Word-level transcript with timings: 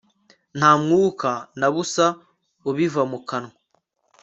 nta 0.57 0.71
mwuka 0.83 1.31
na 1.59 1.67
busa 1.73 2.07
ubiva 2.69 3.01
mu 3.11 3.19
kanwa 3.27 3.53